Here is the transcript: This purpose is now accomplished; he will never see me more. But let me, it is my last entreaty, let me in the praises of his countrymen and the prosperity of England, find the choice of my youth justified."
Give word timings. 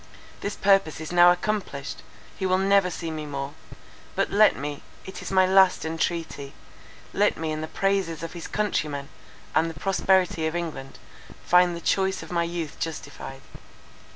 This 0.39 0.55
purpose 0.55 0.99
is 0.99 1.11
now 1.11 1.31
accomplished; 1.31 2.01
he 2.35 2.47
will 2.47 2.57
never 2.57 2.89
see 2.89 3.11
me 3.11 3.27
more. 3.27 3.53
But 4.15 4.31
let 4.31 4.55
me, 4.55 4.81
it 5.05 5.21
is 5.21 5.29
my 5.31 5.45
last 5.45 5.85
entreaty, 5.85 6.55
let 7.13 7.37
me 7.37 7.51
in 7.51 7.61
the 7.61 7.67
praises 7.67 8.23
of 8.23 8.33
his 8.33 8.47
countrymen 8.47 9.09
and 9.53 9.69
the 9.69 9.79
prosperity 9.79 10.47
of 10.47 10.55
England, 10.55 10.97
find 11.45 11.75
the 11.75 11.81
choice 11.81 12.23
of 12.23 12.31
my 12.31 12.43
youth 12.43 12.79
justified." 12.79 13.41